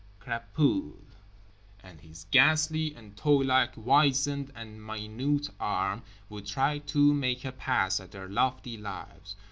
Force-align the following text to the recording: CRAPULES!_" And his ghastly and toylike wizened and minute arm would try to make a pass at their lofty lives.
CRAPULES!_" 0.19 0.93
And 1.83 2.01
his 2.01 2.25
ghastly 2.31 2.95
and 2.95 3.15
toylike 3.15 3.73
wizened 3.77 4.51
and 4.55 4.83
minute 4.83 5.49
arm 5.59 6.01
would 6.27 6.47
try 6.47 6.79
to 6.79 7.13
make 7.13 7.45
a 7.45 7.51
pass 7.51 7.99
at 7.99 8.09
their 8.09 8.27
lofty 8.27 8.77
lives. 8.77 9.35